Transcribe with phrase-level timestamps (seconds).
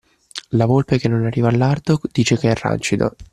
[0.53, 3.15] La volpe che non arriva al lardo dice che è rancido.